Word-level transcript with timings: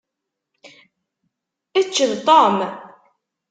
Ečč 1.79 1.95
d 2.11 2.13
Tom! 2.27 2.57